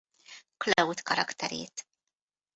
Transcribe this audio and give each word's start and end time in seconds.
Cloud 0.57 1.01
karakterét. 1.01 1.87